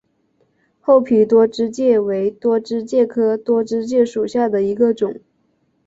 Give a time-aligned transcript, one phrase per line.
[0.79, 5.19] 厚皮多枝介为多枝介科多枝介属下的一个种。